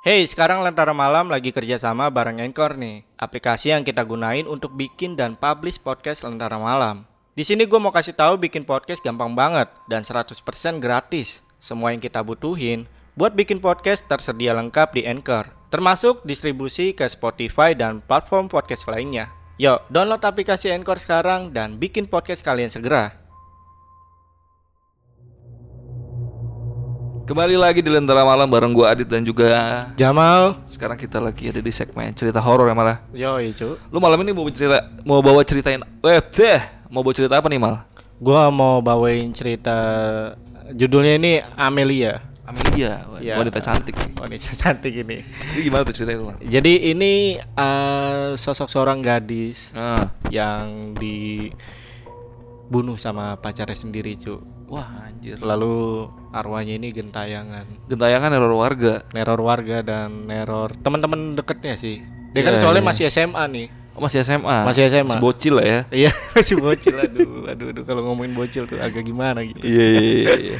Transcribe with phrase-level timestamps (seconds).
[0.00, 5.12] Hey, sekarang Lentera Malam lagi kerjasama bareng Anchor nih, aplikasi yang kita gunain untuk bikin
[5.12, 7.04] dan publish podcast Lentera Malam.
[7.36, 10.40] Di sini gue mau kasih tahu bikin podcast gampang banget dan 100%
[10.80, 11.44] gratis.
[11.60, 17.76] Semua yang kita butuhin buat bikin podcast tersedia lengkap di Anchor, termasuk distribusi ke Spotify
[17.76, 19.28] dan platform podcast lainnya.
[19.60, 23.19] Yuk, download aplikasi Anchor sekarang dan bikin podcast kalian segera.
[27.30, 29.46] Kembali lagi di Lentera Malam bareng gua Adit dan juga
[29.94, 30.58] Jamal.
[30.66, 32.98] sekarang kita lagi ada di segmen cerita horor ya malah.
[33.14, 33.78] Yo, cu.
[33.86, 36.58] Lu malam ini mau cerita mau bawa ceritain eh teh
[36.90, 37.86] mau bawa cerita apa nih mal?
[38.18, 39.78] Gua mau bawain cerita
[40.74, 42.18] judulnya ini Amelia.
[42.42, 43.38] Amelia, Ya.
[43.38, 43.94] wanita cantik.
[44.18, 45.22] Wanita cantik ini.
[45.54, 46.42] Ini gimana tuh ceritanya tuh mal?
[46.42, 51.38] Jadi ini eh, sosok seorang gadis Ah, yang dibunuh
[52.98, 54.42] sama pacarnya sendiri, cu.
[54.70, 55.36] Wah anjir.
[55.36, 59.02] Lalu arwahnya ini gentayangan, Gentayangan error warga.
[59.10, 61.98] neror warga dan neror teman-teman deketnya sih.
[62.30, 62.90] Dia kan Iya, soalnya iya.
[62.94, 63.66] masih SMA nih.
[63.90, 64.56] Oh, masih SMA.
[64.62, 65.10] Masih SMA.
[65.10, 65.80] Masih bocil lah ya.
[65.90, 69.60] Iya, masih bocil aduh, aduh, aduh kalau ngomongin bocil tuh agak gimana gitu.
[69.60, 70.58] Iya, iya, iya, iya.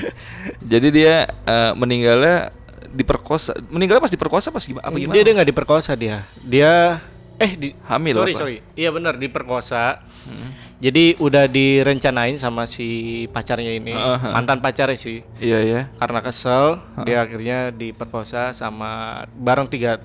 [0.61, 1.15] Jadi dia
[1.47, 2.51] eh, meninggalnya
[2.91, 3.55] diperkosa.
[3.71, 4.91] Meninggalnya pas diperkosa pas gimana?
[4.91, 5.15] Apa gimana?
[5.15, 6.27] Dia dia nggak diperkosa dia.
[6.43, 6.99] Dia
[7.39, 8.41] eh di Hamil Sorry, apa?
[8.43, 8.56] sorry.
[8.75, 10.03] Iya benar diperkosa.
[10.27, 10.51] Hmm.
[10.81, 14.33] Jadi udah direncanain sama si pacarnya ini, Aha.
[14.33, 15.20] mantan pacarnya sih.
[15.37, 15.81] Iya, iya.
[16.00, 20.00] Karena kesel, dia akhirnya diperkosa sama bareng tiga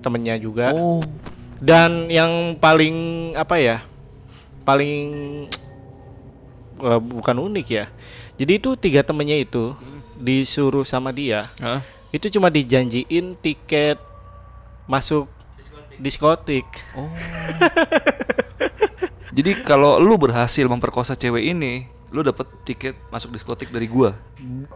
[0.00, 0.72] temennya juga.
[0.72, 1.04] Oh.
[1.60, 2.96] Dan yang paling
[3.36, 3.84] apa ya?
[4.64, 5.04] Paling
[6.80, 7.84] eh, bukan unik ya.
[8.40, 9.76] Jadi itu tiga temennya itu
[10.18, 11.82] disuruh sama dia Hah?
[12.14, 13.98] itu cuma dijanjiin tiket
[14.86, 15.26] masuk
[15.98, 16.66] diskotik.
[16.94, 17.10] Oh.
[19.34, 24.14] Jadi kalau lu berhasil memperkosa cewek ini, lu dapet tiket masuk diskotik dari gua.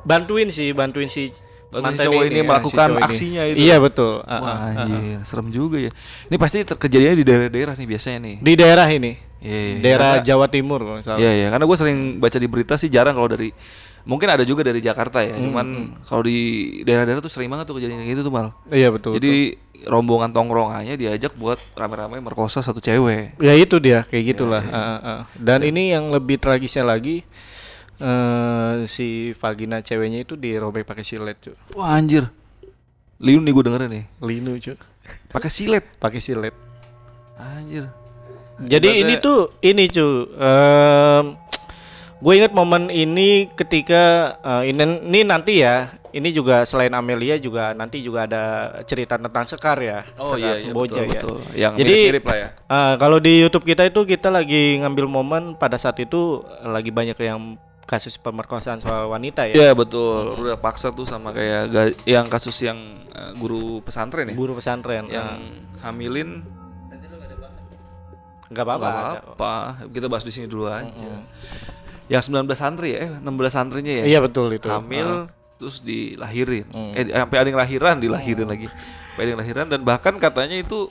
[0.02, 1.30] Bantuin sih, bantuin si
[1.68, 3.06] Bantuin cowok ini ya, melakukan cowok ini.
[3.12, 3.56] aksinya itu.
[3.60, 4.24] Iya betul.
[4.24, 4.82] Ah, ah, Wah ah, ah.
[4.88, 5.92] anjir, serem juga ya.
[6.26, 8.36] Ini pasti kejadiannya di daerah-daerah nih biasanya nih.
[8.40, 11.20] Di daerah ini, Iya, iya, daerah karena- Jawa Timur kalau salah.
[11.20, 13.52] Iya, iya, karena gue sering baca di berita sih jarang kalau dari
[14.08, 15.36] mungkin ada juga dari Jakarta ya.
[15.36, 15.66] Hmm, Cuman
[16.08, 16.38] kalau di
[16.82, 18.56] daerah-daerah tuh sering banget tuh kejadian gitu tuh mal.
[18.72, 19.20] Iya betul.
[19.20, 23.36] Jadi rombongan tongkrongannya diajak buat rame-rame merkosa satu cewek.
[23.36, 23.44] betul.
[23.44, 24.64] ya itu dia kayak gitulah.
[24.64, 25.20] Iya, Ah, ah, ah.
[25.36, 27.22] Dan ini yang lebih tragisnya lagi
[27.98, 31.54] eh si vagina ceweknya itu dirobek pakai silet, cuy.
[31.74, 32.30] Wah anjir.
[33.18, 34.04] Liun nih gue dengerin nih.
[34.22, 34.78] Linu, cuy.
[35.28, 35.84] Pakai silet.
[35.98, 36.54] Pakai silet.
[37.34, 37.90] Anjir.
[38.58, 40.26] Jadi ini tuh ini cu,
[42.18, 47.70] gue inget momen ini ketika eh, ini, ini nanti ya, ini juga selain Amelia juga
[47.72, 48.44] nanti juga ada
[48.82, 51.10] cerita tentang Sekar ya, Oh Sekar iya, iya betul, ya.
[51.14, 51.38] betul.
[51.54, 52.48] Yang Jadi mirip-mirip lah ya.
[52.58, 57.14] eh, kalau di YouTube kita itu kita lagi ngambil momen pada saat itu lagi banyak
[57.22, 57.54] yang
[57.88, 60.36] kasus pemerkosaan soal wanita ya, Iya betul.
[60.42, 64.34] Udah paksa tuh sama kayak yang kasus yang eh, guru pesantren ya.
[64.34, 65.06] guru pesantren.
[65.06, 66.42] yang eh, hamilin
[68.48, 68.88] nggak apa-apa.
[68.88, 69.52] nggak apa-apa.
[69.92, 71.12] Kita bahas di sini dulu aja.
[72.08, 74.04] Yang 19 santri ya, eh, 16 santrinya ya.
[74.08, 74.66] Iya betul itu.
[74.66, 76.64] Hamil terus dilahirin.
[76.70, 76.92] Hmm.
[76.94, 78.66] Eh sampai ada yang lahiran, dilahirin lagi.
[78.66, 80.88] Sampai ada yang lahiran dan bahkan katanya itu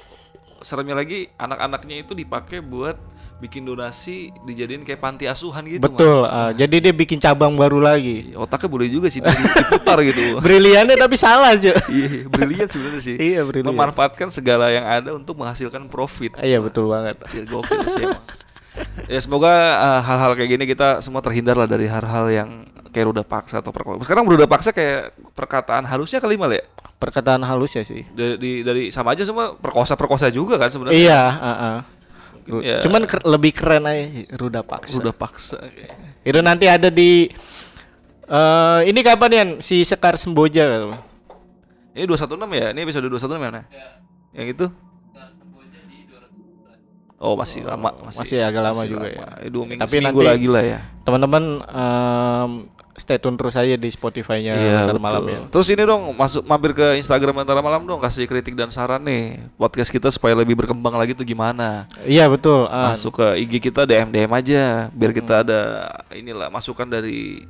[0.60, 2.98] seremnya lagi anak-anaknya itu dipakai buat
[3.38, 5.86] bikin donasi dijadiin kayak panti asuhan gitu.
[5.86, 6.26] Betul.
[6.26, 8.34] eh, jadi dia bikin cabang baru lagi.
[8.34, 10.22] Otaknya boleh juga sih di- diputar gitu.
[10.46, 11.78] Briliannya tapi salah aja.
[11.86, 13.14] Iya, brilian sebenarnya sih.
[13.16, 13.70] Iya, brilian.
[13.70, 16.34] Memanfaatkan segala yang ada untuk menghasilkan profit.
[16.42, 17.22] Iya betul banget.
[17.46, 18.22] Gokil sih emang.
[19.08, 19.48] Ya semoga
[19.80, 22.50] uh, hal-hal kayak gini kita semua terhindar lah dari hal-hal yang
[22.92, 24.04] kayak ruda paksa atau perkosa.
[24.04, 26.64] Sekarang ruda paksa kayak perkataan halusnya kali mal ya.
[26.98, 28.04] Perkataan halus ya sih.
[28.10, 30.98] Dari, di- dari sama aja semua perkosa-perkosa juga kan sebenarnya.
[30.98, 31.78] Iya, heeh.
[32.48, 32.80] Ru- ya.
[32.84, 34.04] Cuman ker- lebih keren aja
[34.36, 34.96] Ruda Paksa.
[34.98, 35.58] Ruda paksa.
[35.62, 35.92] kayak.
[36.24, 37.28] Itu nanti ada di
[38.28, 40.84] eh ini kapan ya si Sekar Semboja
[41.96, 42.68] Ini 216 ya?
[42.76, 43.62] Ini episode 216 mana?
[44.36, 44.66] Yang itu?
[47.18, 49.18] Oh masih lama masih, Masih agak lama masih juga lama.
[49.18, 49.26] ya.
[49.42, 50.80] Eh, dua minggu Tapi seminggu nanti- lagi lah ya.
[51.02, 52.52] Teman-teman em,
[52.94, 55.02] stay tune terus aja di Spotify-nya Iya betul.
[55.02, 55.40] malam ya.
[55.50, 59.38] Terus ini dong masuk mampir ke Instagram antara malam dong kasih kritik dan saran nih
[59.56, 61.90] podcast kita supaya lebih berkembang lagi tuh gimana?
[62.04, 62.66] Iya betul.
[62.66, 62.94] ah.
[62.94, 65.18] Masuk ke IG kita DM DM aja biar Hmm.
[65.18, 65.62] kita ada
[66.12, 67.42] inilah masukan dari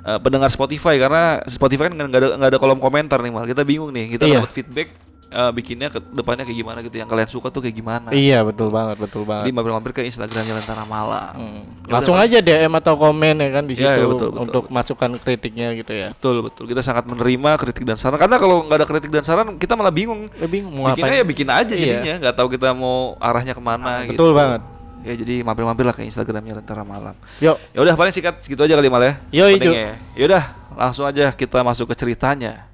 [0.00, 3.60] eh, pendengar Spotify karena Spotify kan nggak ada nggak ada kolom komentar nih mal kita
[3.62, 4.40] bingung nih kita Iya.
[4.40, 4.88] dapat feedback
[5.30, 8.10] eh, bikinnya ke depannya kayak gimana gitu yang kalian suka tuh kayak gimana?
[8.10, 9.50] Iya betul banget, betul banget.
[9.50, 11.32] mampir-mampir ke Instagramnya Lentera Malam.
[11.32, 11.62] Hmm.
[11.86, 14.42] Ya Langsung aja DM atau komen ya kan di situ Iya, iya, betul, betul.
[14.42, 16.08] untuk masukan kritiknya gitu ya.
[16.10, 19.54] Betul betul kita sangat menerima kritik dan saran karena kalau nggak ada kritik dan saran
[19.54, 21.22] kita malah bingung Ya bingung mau bikinnya ngapain.
[21.22, 21.86] ya bikin aja Iya.
[21.96, 24.14] jadinya nggak tahu kita mau arahnya ke mana gitu.
[24.16, 24.62] Betul banget.
[25.00, 27.56] ya jadi mampir-mampir lah ke Instagramnya Lentera Malam Yuk.
[27.72, 29.94] ya udah paling sikat segitu aja kali mal ya Pentingnya ya.
[30.12, 30.42] ya udah
[30.76, 32.68] langsung aja kita masuk ke ceritanya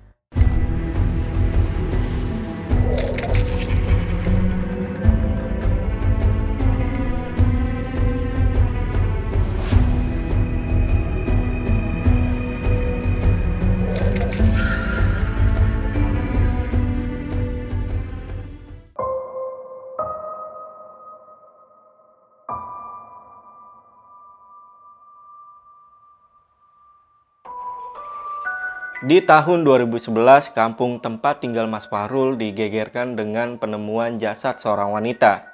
[29.06, 35.46] Di tahun 2011, kampung tempat tinggal Mas Fahrul digegerkan dengan penemuan jasad seorang wanita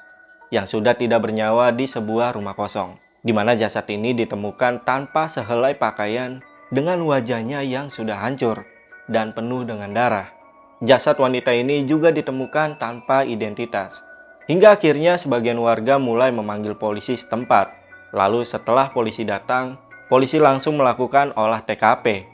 [0.48, 5.76] yang sudah tidak bernyawa di sebuah rumah kosong, di mana jasad ini ditemukan tanpa sehelai
[5.76, 6.40] pakaian
[6.72, 8.64] dengan wajahnya yang sudah hancur
[9.12, 10.32] dan penuh dengan darah.
[10.80, 14.00] Jasad wanita ini juga ditemukan tanpa identitas.
[14.48, 17.68] Hingga akhirnya sebagian warga mulai memanggil polisi setempat.
[18.16, 19.76] Lalu setelah polisi datang,
[20.08, 22.31] polisi langsung melakukan olah TKP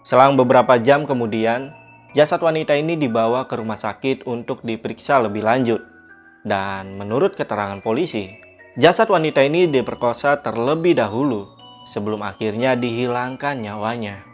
[0.00, 1.76] Selang beberapa jam kemudian,
[2.16, 5.84] jasad wanita ini dibawa ke rumah sakit untuk diperiksa lebih lanjut.
[6.40, 8.32] Dan menurut keterangan polisi,
[8.80, 11.52] jasad wanita ini diperkosa terlebih dahulu
[11.84, 14.24] sebelum akhirnya dihilangkan nyawanya.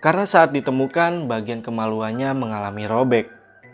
[0.00, 3.28] Karena saat ditemukan, bagian kemaluannya mengalami robek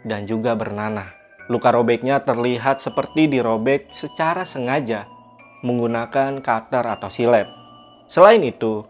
[0.06, 1.10] dan juga bernanah.
[1.50, 5.10] Luka robeknya terlihat seperti dirobek secara sengaja
[5.66, 7.50] menggunakan cutter atau silet.
[8.06, 8.86] Selain itu,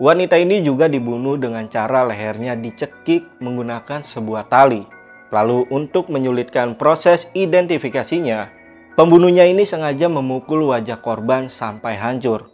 [0.00, 4.88] Wanita ini juga dibunuh dengan cara lehernya dicekik menggunakan sebuah tali.
[5.28, 8.48] Lalu untuk menyulitkan proses identifikasinya,
[8.96, 12.48] pembunuhnya ini sengaja memukul wajah korban sampai hancur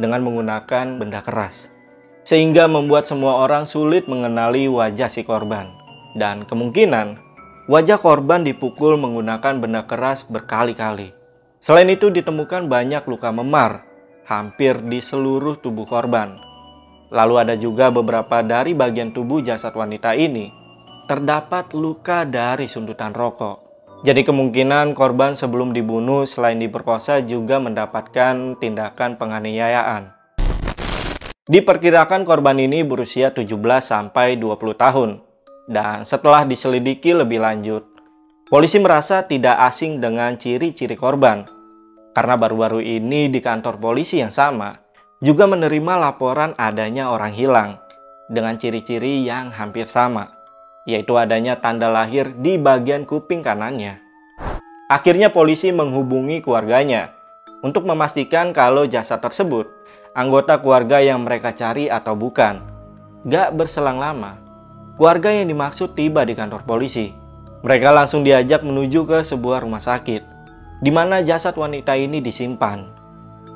[0.00, 1.68] dengan menggunakan benda keras.
[2.24, 5.68] Sehingga membuat semua orang sulit mengenali wajah si korban.
[6.16, 7.20] Dan kemungkinan
[7.68, 11.12] wajah korban dipukul menggunakan benda keras berkali-kali.
[11.60, 13.84] Selain itu ditemukan banyak luka memar
[14.24, 16.47] hampir di seluruh tubuh korban
[17.08, 20.52] Lalu ada juga beberapa dari bagian tubuh jasad wanita ini
[21.08, 23.64] terdapat luka dari sundutan rokok.
[24.04, 30.14] Jadi kemungkinan korban sebelum dibunuh selain diperkosa juga mendapatkan tindakan penganiayaan.
[31.48, 35.10] Diperkirakan korban ini berusia 17 sampai 20 tahun.
[35.64, 37.88] Dan setelah diselidiki lebih lanjut,
[38.52, 41.48] polisi merasa tidak asing dengan ciri-ciri korban.
[42.12, 44.76] Karena baru-baru ini di kantor polisi yang sama,
[45.18, 47.70] juga menerima laporan adanya orang hilang
[48.30, 50.30] dengan ciri-ciri yang hampir sama,
[50.86, 53.98] yaitu adanya tanda lahir di bagian kuping kanannya.
[54.86, 57.12] Akhirnya polisi menghubungi keluarganya
[57.66, 59.66] untuk memastikan kalau jasad tersebut
[60.18, 62.58] anggota keluarga yang mereka cari atau bukan.
[63.26, 64.38] Gak berselang lama,
[64.98, 67.14] keluarga yang dimaksud tiba di kantor polisi.
[67.62, 70.22] Mereka langsung diajak menuju ke sebuah rumah sakit,
[70.78, 72.97] di mana jasad wanita ini disimpan.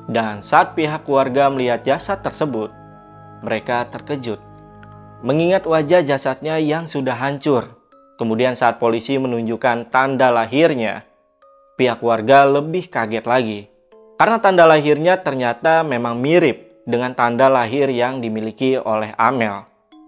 [0.07, 2.73] Dan saat pihak keluarga melihat jasad tersebut,
[3.39, 4.39] mereka terkejut.
[5.23, 7.79] Mengingat wajah jasadnya yang sudah hancur.
[8.19, 11.07] Kemudian saat polisi menunjukkan tanda lahirnya,
[11.79, 13.59] pihak keluarga lebih kaget lagi.
[14.19, 19.63] Karena tanda lahirnya ternyata memang mirip dengan tanda lahir yang dimiliki oleh Amel,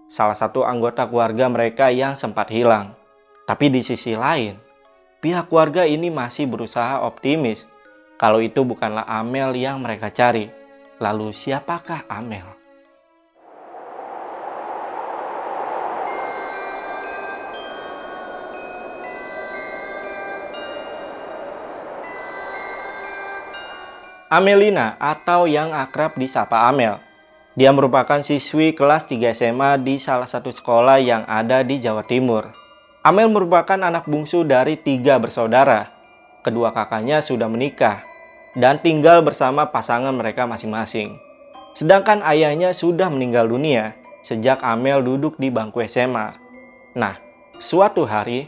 [0.06, 2.94] salah satu anggota keluarga mereka yang sempat hilang.
[3.48, 4.60] Tapi di sisi lain,
[5.24, 7.66] pihak keluarga ini masih berusaha optimis
[8.16, 10.48] kalau itu bukanlah Amel yang mereka cari.
[10.96, 12.48] Lalu siapakah Amel?
[24.32, 26.96] Amelina atau yang akrab disapa Amel.
[27.52, 32.48] Dia merupakan siswi kelas 3 SMA di salah satu sekolah yang ada di Jawa Timur.
[33.04, 35.95] Amel merupakan anak bungsu dari tiga bersaudara
[36.46, 38.06] kedua kakaknya sudah menikah
[38.54, 41.18] dan tinggal bersama pasangan mereka masing-masing.
[41.74, 46.38] Sedangkan ayahnya sudah meninggal dunia sejak Amel duduk di bangku SMA.
[46.94, 47.18] Nah,
[47.58, 48.46] suatu hari,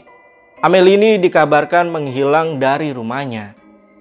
[0.63, 3.53] Amel ini dikabarkan menghilang dari rumahnya.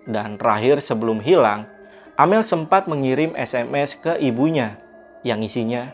[0.08, 1.68] Dan terakhir sebelum hilang,
[2.16, 4.80] Amel sempat mengirim SMS ke ibunya
[5.20, 5.92] yang isinya,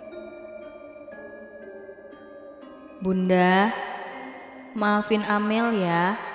[3.05, 3.69] Bunda,
[4.73, 6.34] maafin Amel ya.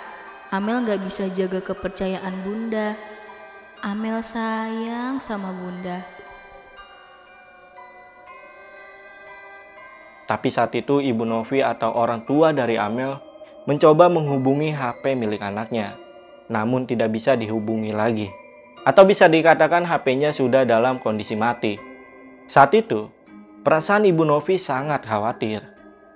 [0.49, 2.97] Amel gak bisa jaga kepercayaan bunda.
[3.85, 6.01] Amel sayang sama bunda.
[10.25, 13.21] Tapi saat itu Ibu Novi atau orang tua dari Amel
[13.69, 15.93] mencoba menghubungi HP milik anaknya,
[16.49, 18.25] namun tidak bisa dihubungi lagi.
[18.89, 21.77] Atau bisa dikatakan HP-nya sudah dalam kondisi mati.
[22.49, 23.13] Saat itu,
[23.61, 25.61] perasaan Ibu Novi sangat khawatir.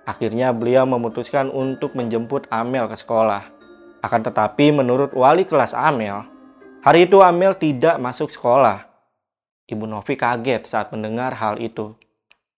[0.09, 3.52] Akhirnya beliau memutuskan untuk menjemput Amel ke sekolah.
[4.03, 6.27] Akan tetapi menurut wali kelas Amel,
[6.83, 8.83] hari itu Amel tidak masuk sekolah.
[9.63, 11.95] Ibu Novi kaget saat mendengar hal itu.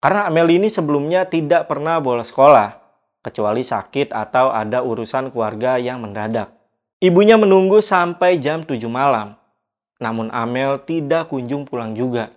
[0.02, 2.82] Karena Amel ini sebelumnya tidak pernah bolos sekolah,
[3.22, 6.50] kecuali sakit atau ada urusan keluarga yang mendadak.
[6.98, 9.38] Ibunya menunggu sampai jam 7 malam.
[10.02, 12.34] Namun Amel tidak kunjung pulang juga.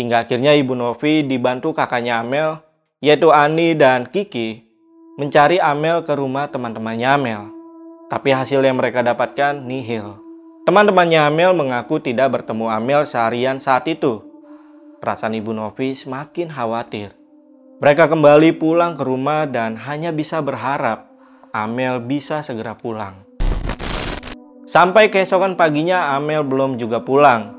[0.00, 2.56] Hingga akhirnya Ibu Novi dibantu kakaknya Amel,
[3.04, 4.64] yaitu Ani dan Kiki,
[5.20, 7.55] mencari Amel ke rumah teman-temannya Amel.
[8.06, 10.22] Tapi hasil yang mereka dapatkan nihil.
[10.62, 14.22] Teman-temannya Amel mengaku tidak bertemu Amel seharian saat itu.
[15.02, 17.18] Perasaan Ibu Novi semakin khawatir.
[17.82, 21.10] Mereka kembali pulang ke rumah dan hanya bisa berharap
[21.50, 23.26] Amel bisa segera pulang.
[24.70, 27.58] Sampai keesokan paginya Amel belum juga pulang.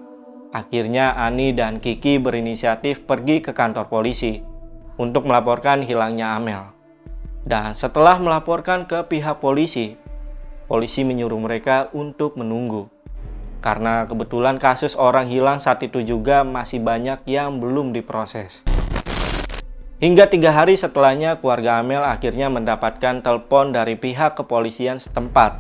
[0.56, 4.40] Akhirnya Ani dan Kiki berinisiatif pergi ke kantor polisi
[4.96, 6.72] untuk melaporkan hilangnya Amel.
[7.44, 10.07] Dan setelah melaporkan ke pihak polisi,
[10.68, 12.92] polisi menyuruh mereka untuk menunggu.
[13.64, 18.62] Karena kebetulan kasus orang hilang saat itu juga masih banyak yang belum diproses.
[19.98, 25.58] Hingga tiga hari setelahnya, keluarga Amel akhirnya mendapatkan telepon dari pihak kepolisian setempat.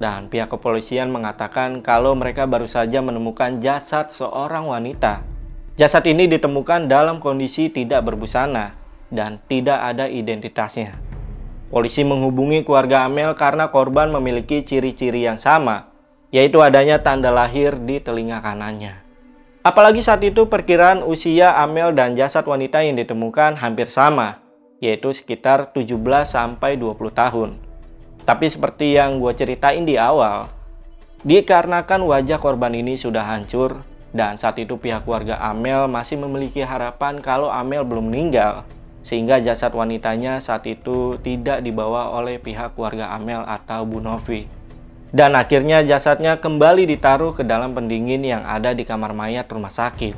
[0.00, 5.20] Dan pihak kepolisian mengatakan kalau mereka baru saja menemukan jasad seorang wanita.
[5.76, 8.72] Jasad ini ditemukan dalam kondisi tidak berbusana
[9.12, 11.03] dan tidak ada identitasnya.
[11.74, 15.90] Polisi menghubungi keluarga Amel karena korban memiliki ciri-ciri yang sama,
[16.30, 19.02] yaitu adanya tanda lahir di telinga kanannya.
[19.66, 24.38] Apalagi saat itu perkiraan usia Amel dan jasad wanita yang ditemukan hampir sama,
[24.78, 27.58] yaitu sekitar 17 sampai 20 tahun.
[28.22, 30.54] Tapi seperti yang gue ceritain di awal,
[31.26, 33.82] dikarenakan wajah korban ini sudah hancur
[34.14, 38.62] dan saat itu pihak keluarga Amel masih memiliki harapan kalau Amel belum meninggal
[39.04, 44.48] sehingga jasad wanitanya saat itu tidak dibawa oleh pihak keluarga Amel atau Bu Novi.
[45.14, 50.16] Dan akhirnya jasadnya kembali ditaruh ke dalam pendingin yang ada di kamar mayat rumah sakit.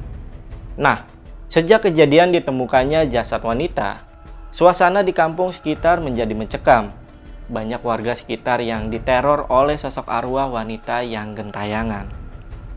[0.80, 1.04] Nah,
[1.50, 4.06] sejak kejadian ditemukannya jasad wanita,
[4.54, 6.94] suasana di kampung sekitar menjadi mencekam.
[7.52, 12.08] Banyak warga sekitar yang diteror oleh sosok arwah wanita yang gentayangan.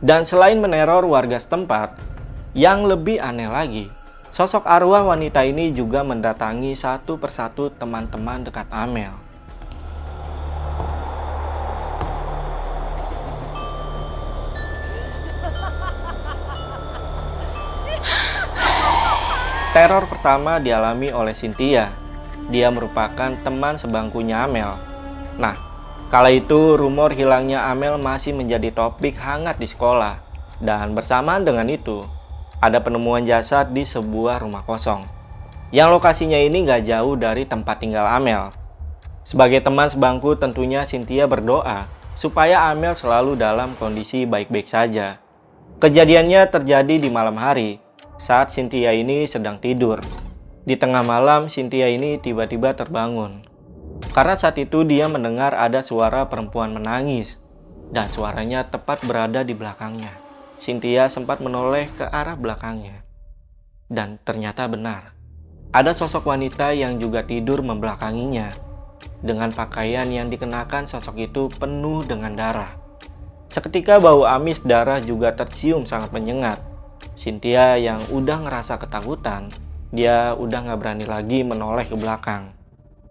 [0.04, 1.96] Dan selain meneror warga setempat,
[2.52, 3.86] yang lebih aneh lagi,
[4.30, 9.30] sosok arwah wanita ini juga mendatangi satu persatu teman-teman dekat Amel.
[19.70, 21.94] Teror pertama dialami oleh Cynthia.
[22.50, 24.74] Dia merupakan teman sebangkunya Amel.
[25.38, 25.54] Nah,
[26.10, 30.18] kala itu rumor hilangnya Amel masih menjadi topik hangat di sekolah.
[30.58, 32.04] Dan bersamaan dengan itu,
[32.60, 35.08] ada penemuan jasad di sebuah rumah kosong.
[35.72, 38.52] Yang lokasinya ini gak jauh dari tempat tinggal Amel.
[39.24, 41.88] Sebagai teman sebangku tentunya Cynthia berdoa
[42.20, 45.24] supaya Amel selalu dalam kondisi baik-baik saja.
[45.80, 47.80] Kejadiannya terjadi di malam hari,
[48.20, 50.04] saat Cynthia ini sedang tidur.
[50.68, 53.48] Di tengah malam, Cynthia ini tiba-tiba terbangun.
[54.12, 57.40] Karena saat itu dia mendengar ada suara perempuan menangis,
[57.96, 60.29] dan suaranya tepat berada di belakangnya.
[60.60, 63.08] Cynthia sempat menoleh ke arah belakangnya.
[63.88, 65.16] Dan ternyata benar,
[65.72, 68.52] ada sosok wanita yang juga tidur membelakanginya.
[69.24, 72.76] Dengan pakaian yang dikenakan sosok itu penuh dengan darah.
[73.48, 76.60] Seketika bau amis darah juga tercium sangat menyengat.
[77.16, 79.48] Cynthia yang udah ngerasa ketakutan,
[79.96, 82.52] dia udah gak berani lagi menoleh ke belakang.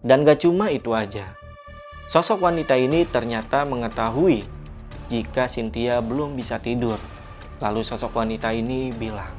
[0.04, 1.32] Dan gak cuma itu aja.
[2.12, 4.44] Sosok wanita ini ternyata mengetahui
[5.08, 7.00] jika Cynthia belum bisa tidur.
[7.58, 9.34] Lalu sosok wanita ini bilang,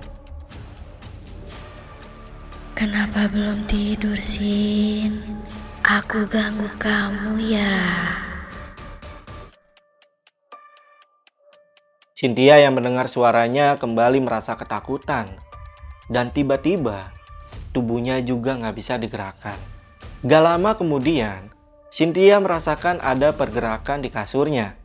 [2.79, 5.19] Kenapa belum tidur, Sin?
[5.83, 7.75] Aku ganggu kamu ya.
[12.15, 15.27] Cynthia yang mendengar suaranya kembali merasa ketakutan.
[16.11, 17.11] Dan tiba-tiba,
[17.71, 19.55] tubuhnya juga nggak bisa digerakkan.
[20.23, 21.47] Gak lama kemudian,
[21.91, 24.75] Cynthia merasakan ada pergerakan di kasurnya.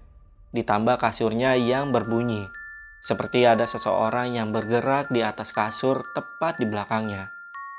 [0.54, 2.63] Ditambah kasurnya yang berbunyi.
[3.04, 7.28] Seperti ada seseorang yang bergerak di atas kasur tepat di belakangnya.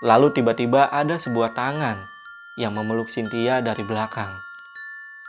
[0.05, 1.97] Lalu tiba-tiba ada sebuah tangan
[2.61, 4.29] yang memeluk Cynthia dari belakang.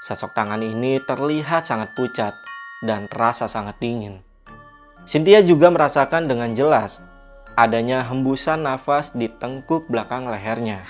[0.04, 2.36] Sosok tangan ini terlihat sangat pucat
[2.84, 4.20] dan terasa sangat dingin.
[5.08, 7.00] Cynthia juga merasakan dengan jelas
[7.56, 10.84] adanya hembusan nafas di tengkuk belakang lehernya.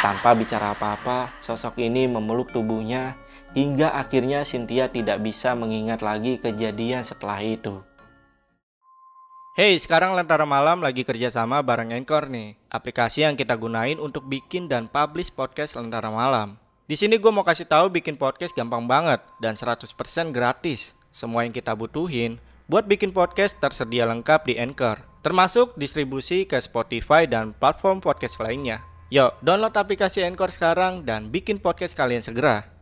[0.00, 3.12] Tanpa bicara apa-apa, sosok ini memeluk tubuhnya
[3.52, 7.87] hingga akhirnya Cynthia tidak bisa mengingat lagi kejadian setelah itu.
[9.58, 14.70] Hey, sekarang Lentera Malam lagi kerjasama bareng Anchor nih, aplikasi yang kita gunain untuk bikin
[14.70, 16.54] dan publish podcast Lentera Malam.
[16.86, 19.82] Di sini gue mau kasih tahu bikin podcast gampang banget dan 100%
[20.30, 20.94] gratis.
[21.10, 22.38] Semua yang kita butuhin
[22.70, 28.78] buat bikin podcast tersedia lengkap di Anchor, termasuk distribusi ke Spotify dan platform podcast lainnya.
[29.10, 32.77] Yuk, download aplikasi Anchor sekarang dan bikin podcast kalian segera.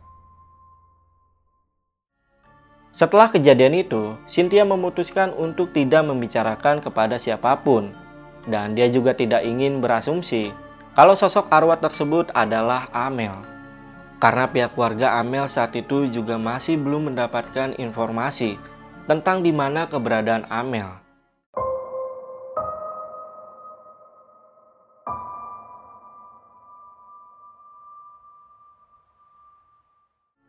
[2.97, 7.93] Setelah kejadian itu, Cynthia memutuskan untuk tidak membicarakan kepada siapa pun,
[8.49, 10.49] dan dia juga tidak ingin berasumsi
[10.97, 13.37] kalau sosok arwah tersebut adalah Amel.
[14.17, 18.57] Karena pihak keluarga Amel saat itu juga masih belum mendapatkan informasi
[19.05, 20.89] tentang di mana keberadaan Amel.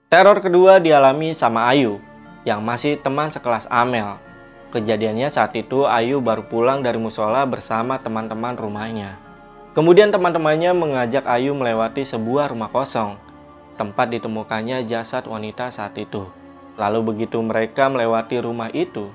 [0.08, 2.07] Teror kedua dialami sama Ayu,
[2.48, 4.16] yang masih teman sekelas Amel.
[4.72, 9.20] Kejadiannya saat itu Ayu baru pulang dari musola bersama teman-teman rumahnya.
[9.76, 13.20] Kemudian teman-temannya mengajak Ayu melewati sebuah rumah kosong,
[13.76, 16.24] tempat ditemukannya jasad wanita saat itu.
[16.80, 19.12] Lalu begitu mereka melewati rumah itu,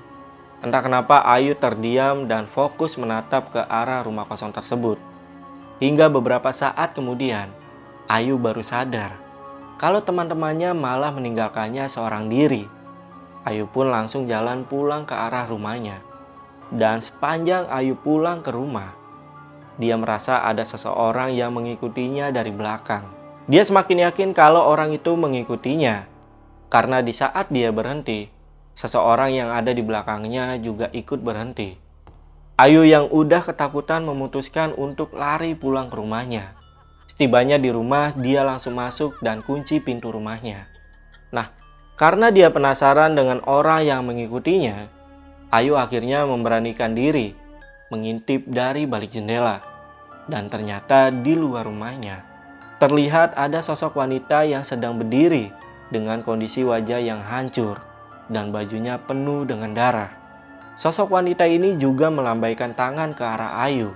[0.62, 5.02] entah kenapa Ayu terdiam dan fokus menatap ke arah rumah kosong tersebut.
[5.82, 7.50] Hingga beberapa saat kemudian,
[8.06, 9.24] Ayu baru sadar
[9.74, 12.70] kalau teman-temannya malah meninggalkannya seorang diri.
[13.44, 16.00] Ayu pun langsung jalan pulang ke arah rumahnya.
[16.72, 18.96] Dan sepanjang Ayu pulang ke rumah,
[19.76, 23.04] dia merasa ada seseorang yang mengikutinya dari belakang.
[23.44, 26.08] Dia semakin yakin kalau orang itu mengikutinya,
[26.72, 28.32] karena di saat dia berhenti,
[28.72, 31.76] seseorang yang ada di belakangnya juga ikut berhenti.
[32.54, 36.54] Ayu yang udah ketakutan memutuskan untuk lari pulang ke rumahnya.
[37.10, 40.70] Setibanya di rumah, dia langsung masuk dan kunci pintu rumahnya.
[41.34, 41.50] Nah,
[41.94, 44.90] karena dia penasaran dengan orang yang mengikutinya,
[45.54, 47.44] Ayu akhirnya memberanikan diri
[47.94, 49.62] mengintip dari balik jendela.
[50.24, 52.24] Dan ternyata di luar rumahnya,
[52.80, 55.52] terlihat ada sosok wanita yang sedang berdiri
[55.92, 57.78] dengan kondisi wajah yang hancur
[58.32, 60.10] dan bajunya penuh dengan darah.
[60.74, 63.94] Sosok wanita ini juga melambaikan tangan ke arah Ayu,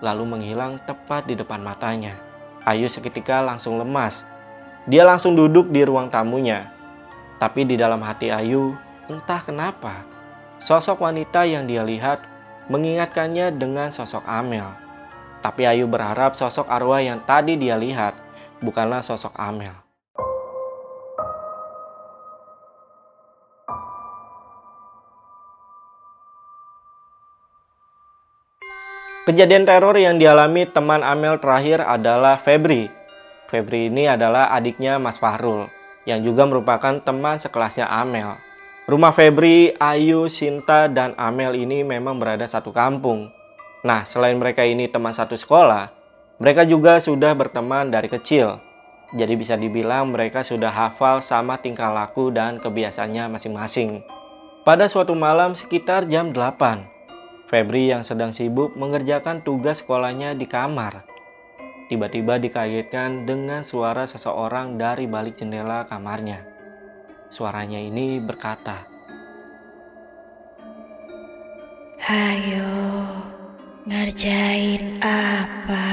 [0.00, 2.16] lalu menghilang tepat di depan matanya.
[2.64, 4.24] Ayu seketika langsung lemas.
[4.88, 6.73] Dia langsung duduk di ruang tamunya.
[7.38, 8.74] Tapi di dalam hati Ayu,
[9.10, 10.06] entah kenapa,
[10.62, 12.22] sosok wanita yang dia lihat
[12.70, 14.66] mengingatkannya dengan sosok Amel.
[15.44, 18.16] Tapi Ayu berharap sosok arwah yang tadi dia lihat
[18.64, 19.84] bukanlah sosok Amel.
[29.24, 32.92] Kejadian teror yang dialami teman Amel terakhir adalah Febri.
[33.48, 35.64] Febri ini adalah adiknya Mas Fahrul,
[36.04, 38.36] yang juga merupakan teman sekelasnya Amel.
[38.84, 43.32] Rumah Febri, Ayu, Sinta, dan Amel ini memang berada satu kampung.
[43.80, 45.88] Nah, selain mereka ini teman satu sekolah,
[46.36, 48.60] mereka juga sudah berteman dari kecil.
[49.16, 54.04] Jadi bisa dibilang mereka sudah hafal sama tingkah laku dan kebiasaannya masing-masing.
[54.64, 56.84] Pada suatu malam sekitar jam 8,
[57.52, 61.06] Febri yang sedang sibuk mengerjakan tugas sekolahnya di kamar.
[61.84, 66.40] Tiba-tiba dikagetkan dengan suara seseorang dari balik jendela kamarnya.
[67.28, 68.88] Suaranya ini berkata,
[72.00, 73.04] Hayo,
[73.84, 75.88] ngerjain apa?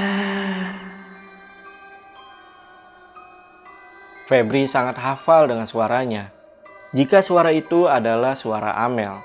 [4.32, 6.32] Febri sangat hafal dengan suaranya.
[6.96, 9.20] Jika suara itu adalah suara Amel,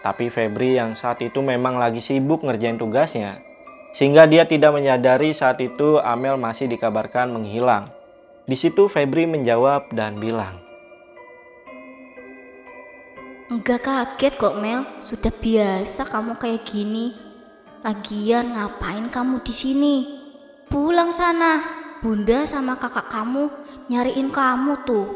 [0.00, 3.51] tapi Febri yang saat itu memang lagi sibuk ngerjain tugasnya,
[3.92, 7.92] sehingga dia tidak menyadari saat itu Amel masih dikabarkan menghilang.
[8.48, 10.58] Di situ Febri menjawab dan bilang,
[13.52, 17.12] Enggak kaget kok Mel, sudah biasa kamu kayak gini.
[17.84, 19.96] Lagian ngapain kamu di sini?
[20.72, 21.60] Pulang sana,
[22.00, 23.52] bunda sama kakak kamu
[23.92, 25.12] nyariin kamu tuh.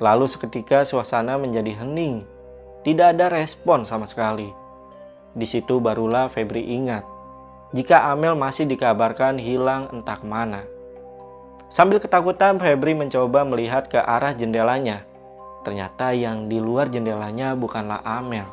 [0.00, 2.24] Lalu seketika suasana menjadi hening.
[2.80, 4.59] Tidak ada respon sama sekali.
[5.34, 7.06] Di situ barulah Febri ingat
[7.70, 10.66] jika Amel masih dikabarkan hilang entah ke mana.
[11.70, 15.06] Sambil ketakutan, Febri mencoba melihat ke arah jendelanya.
[15.62, 18.48] Ternyata yang di luar jendelanya bukanlah Amel,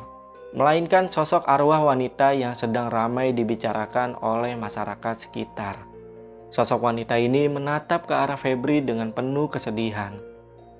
[0.54, 5.82] melainkan sosok arwah wanita yang sedang ramai dibicarakan oleh masyarakat sekitar.
[6.54, 10.14] Sosok wanita ini menatap ke arah Febri dengan penuh kesedihan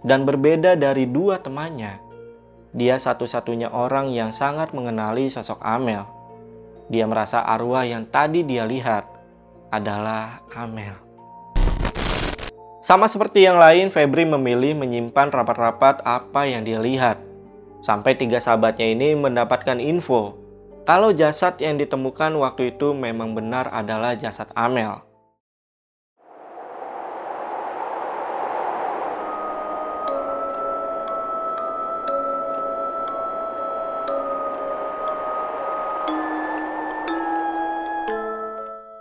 [0.07, 2.08] dan berbeda dari dua temannya.
[2.79, 6.07] Dia satu-satunya orang yang sangat mengenali sosok Amel.
[6.87, 9.03] Dia merasa arwah yang tadi dia lihat
[9.75, 10.95] adalah Amel.
[12.79, 17.19] Sama seperti yang lain, Febri memilih menyimpan rapat-rapat apa yang dia lihat.
[17.83, 20.39] Sampai tiga sahabatnya ini mendapatkan info
[20.87, 25.08] kalau jasad yang ditemukan waktu itu memang benar adalah jasad Amel.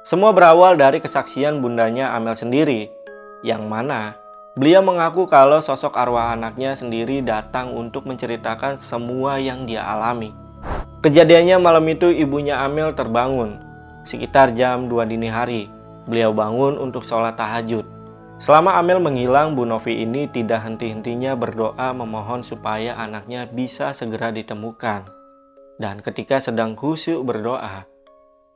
[0.08, 2.88] Semua berawal dari kesaksian bundanya Amel sendiri,
[3.44, 4.16] yang mana
[4.56, 10.32] beliau mengaku kalau sosok arwah anaknya sendiri datang untuk menceritakan semua yang dia alami.
[11.04, 13.60] Kejadiannya malam itu ibunya Amel terbangun,
[14.08, 15.68] sekitar jam 2 dini hari.
[16.08, 17.84] Beliau bangun untuk sholat tahajud.
[18.40, 25.04] Selama Amel menghilang, Bu Novi ini tidak henti-hentinya berdoa memohon supaya anaknya bisa segera ditemukan.
[25.76, 27.97] Dan ketika sedang khusyuk berdoa,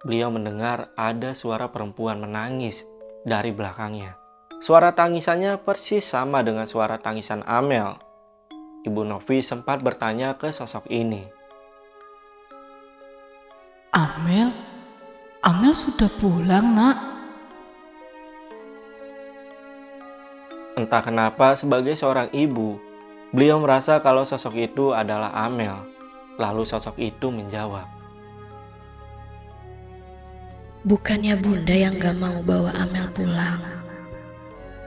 [0.01, 2.85] beliau mendengar ada suara perempuan menangis
[3.21, 4.17] dari belakangnya.
[4.61, 7.97] Suara tangisannya persis sama dengan suara tangisan Amel.
[8.85, 11.25] Ibu Novi sempat bertanya ke sosok ini.
[13.93, 14.53] Amel?
[15.41, 16.97] Amel sudah pulang, nak?
[20.77, 22.77] Entah kenapa sebagai seorang ibu,
[23.33, 25.77] beliau merasa kalau sosok itu adalah Amel.
[26.41, 28.00] Lalu sosok itu menjawab.
[30.81, 33.61] Bukannya bunda yang gak mau bawa Amel pulang.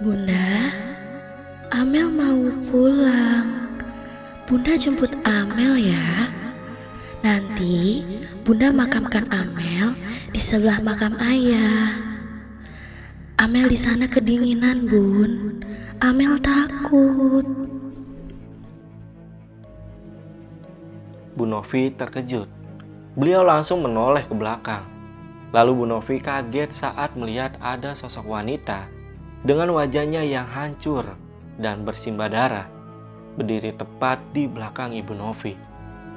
[0.03, 0.75] Bunda,
[1.71, 3.79] Amel mau pulang.
[4.51, 6.27] Bunda jemput Amel ya.
[7.23, 8.03] Nanti
[8.43, 9.95] Bunda makamkan Amel
[10.35, 11.95] di sebelah makam ayah.
[13.39, 15.63] Amel di sana kedinginan, Bun.
[16.03, 17.47] Amel takut.
[21.39, 22.51] Bu Novi terkejut.
[23.15, 24.94] Beliau langsung menoleh ke belakang.
[25.55, 28.90] Lalu Bu Novi kaget saat melihat ada sosok wanita
[29.47, 31.07] dengan wajahnya yang hancur
[31.62, 32.67] dan bersimbah darah,
[33.38, 35.55] berdiri tepat di belakang Ibu Novi.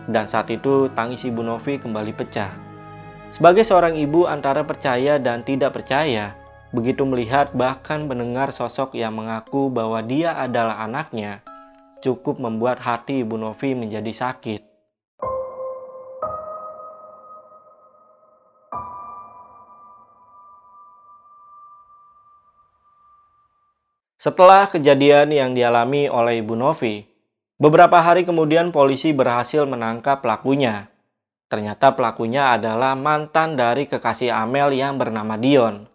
[0.09, 2.49] Dan saat itu tangis Ibu Novi kembali pecah.
[3.29, 6.33] Sebagai seorang ibu antara percaya dan tidak percaya,
[6.71, 11.43] begitu melihat bahkan mendengar sosok yang mengaku bahwa dia adalah anaknya,
[11.99, 14.66] cukup membuat hati Ibu Novi menjadi sakit.
[24.27, 26.99] Setelah kejadian yang dialami oleh Ibu Novi,
[27.55, 30.91] beberapa hari kemudian polisi berhasil menangkap pelakunya.
[31.47, 35.87] Ternyata pelakunya adalah mantan dari kekasih Amel yang bernama Dion.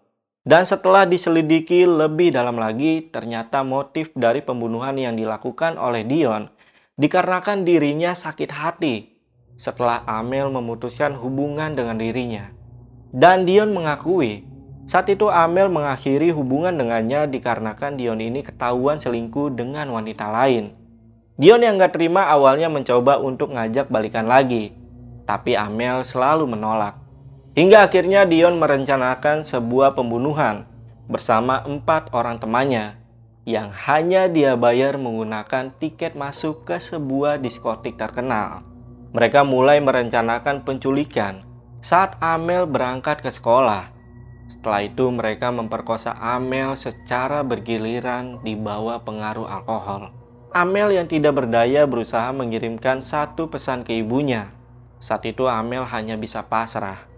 [0.48, 6.48] Dan setelah diselidiki lebih dalam lagi, ternyata motif dari pembunuhan yang dilakukan oleh Dion
[6.96, 9.12] dikarenakan dirinya sakit hati
[9.60, 12.48] setelah Amel memutuskan hubungan dengan dirinya.
[13.12, 14.51] Dan Dion mengakui
[14.82, 20.74] saat itu Amel mengakhiri hubungan dengannya dikarenakan Dion ini ketahuan selingkuh dengan wanita lain.
[21.38, 24.74] Dion yang gak terima awalnya mencoba untuk ngajak balikan lagi,
[25.24, 26.98] tapi Amel selalu menolak.
[27.54, 30.66] Hingga akhirnya Dion merencanakan sebuah pembunuhan
[31.06, 32.98] bersama empat orang temannya
[33.42, 38.66] yang hanya dia bayar menggunakan tiket masuk ke sebuah diskotik terkenal.
[39.12, 41.44] Mereka mulai merencanakan penculikan
[41.82, 44.01] saat Amel berangkat ke sekolah
[44.52, 50.12] setelah itu mereka memperkosa Amel secara bergiliran di bawah pengaruh alkohol.
[50.52, 54.52] Amel yang tidak berdaya berusaha mengirimkan satu pesan ke ibunya.
[55.00, 57.08] Saat itu Amel hanya bisa pasrah.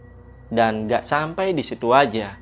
[0.46, 2.38] Dan gak sampai di situ aja.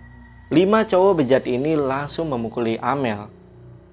[0.52, 3.32] Lima cowok bejat ini langsung memukuli Amel,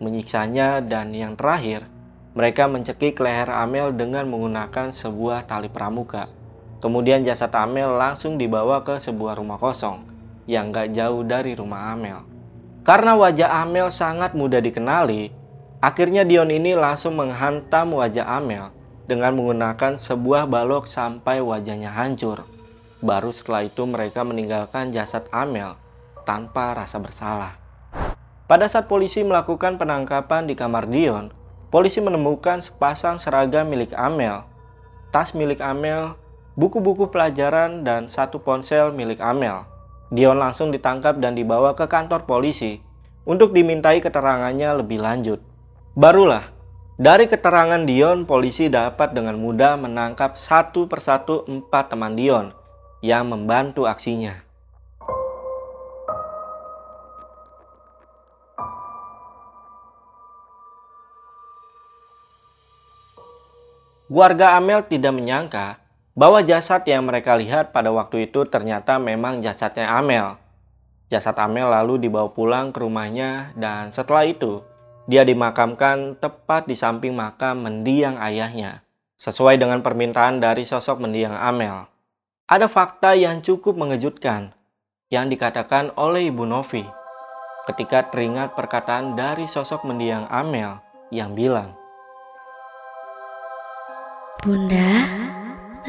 [0.04, 1.88] menyiksanya dan yang terakhir,
[2.36, 6.28] mereka mencekik leher Amel dengan menggunakan sebuah tali pramuka.
[6.84, 12.24] Kemudian jasad Amel langsung dibawa ke sebuah rumah kosong yang gak jauh dari rumah Amel.
[12.86, 15.34] Karena wajah Amel sangat mudah dikenali,
[15.84, 18.72] akhirnya Dion ini langsung menghantam wajah Amel
[19.10, 22.46] dengan menggunakan sebuah balok sampai wajahnya hancur.
[23.02, 25.74] Baru setelah itu mereka meninggalkan jasad Amel
[26.28, 27.58] tanpa rasa bersalah.
[28.50, 31.30] Pada saat polisi melakukan penangkapan di kamar Dion,
[31.70, 34.46] polisi menemukan sepasang seragam milik Amel,
[35.14, 36.18] tas milik Amel,
[36.58, 39.66] buku-buku pelajaran, dan satu ponsel milik Amel.
[40.10, 42.82] Dion langsung ditangkap dan dibawa ke kantor polisi
[43.30, 45.38] untuk dimintai keterangannya lebih lanjut.
[45.94, 46.50] Barulah,
[46.98, 52.50] dari keterangan Dion, polisi dapat dengan mudah menangkap satu persatu empat teman Dion
[53.06, 54.50] yang membantu aksinya.
[64.10, 65.78] Warga Amel tidak menyangka
[66.20, 70.36] bahwa jasad yang mereka lihat pada waktu itu ternyata memang jasadnya Amel.
[71.08, 74.60] Jasad Amel lalu dibawa pulang ke rumahnya dan setelah itu
[75.08, 78.84] dia dimakamkan tepat di samping makam mendiang ayahnya,
[79.16, 81.88] sesuai dengan permintaan dari sosok mendiang Amel.
[82.52, 84.52] Ada fakta yang cukup mengejutkan
[85.08, 86.84] yang dikatakan oleh Ibu Novi
[87.72, 90.84] ketika teringat perkataan dari sosok mendiang Amel
[91.16, 91.80] yang bilang,
[94.44, 95.19] Bunda,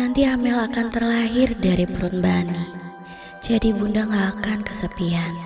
[0.00, 2.72] Nanti Amel akan terlahir dari perut Bani.
[3.44, 5.36] Jadi bunda gak akan kesepian.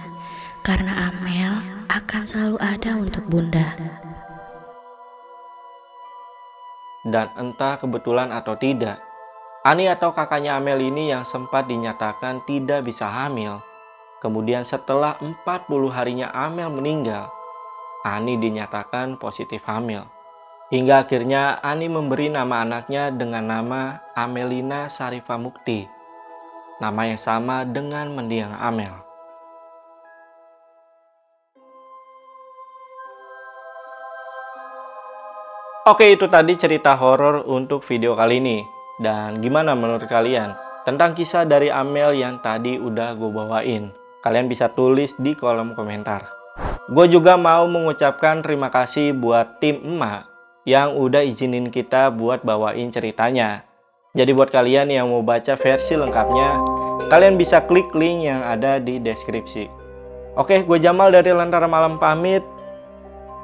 [0.62, 1.58] Karena Amel
[1.90, 3.74] akan selalu ada untuk bunda.
[7.02, 9.02] Dan entah kebetulan atau tidak,
[9.66, 13.58] Ani atau kakaknya Amel ini yang sempat dinyatakan tidak bisa hamil.
[14.22, 15.34] Kemudian setelah 40
[15.90, 17.26] harinya Amel meninggal,
[18.06, 20.06] Ani dinyatakan positif hamil.
[20.72, 25.84] Hingga akhirnya Ani memberi nama anaknya dengan nama Amelina Sarifa Mukti,
[26.80, 28.96] nama yang sama dengan mendiang Amel.
[35.84, 38.64] Oke, itu tadi cerita horor untuk video kali ini.
[38.96, 40.56] Dan gimana menurut kalian
[40.88, 43.92] tentang kisah dari Amel yang tadi udah gue bawain?
[44.24, 46.24] Kalian bisa tulis di kolom komentar.
[46.88, 50.33] Gue juga mau mengucapkan terima kasih buat tim emak
[50.64, 53.64] yang udah izinin kita buat bawain ceritanya.
[54.16, 56.60] Jadi buat kalian yang mau baca versi lengkapnya,
[57.12, 59.68] kalian bisa klik link yang ada di deskripsi.
[60.34, 62.42] Oke, gue Jamal dari Lentera Malam pamit.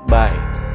[0.09, 0.70] Bye.